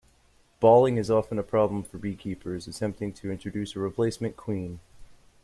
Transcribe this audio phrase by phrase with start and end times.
[0.59, 4.79] Balling is often a problem for beekeepers attempting to introduce a replacement queen.